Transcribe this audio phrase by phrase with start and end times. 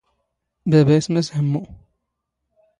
[0.69, 1.63] ⴱⴰⴱⴰ ⵉⵙⵎ ⴰⵙ ⵀⵎⵎⵓ.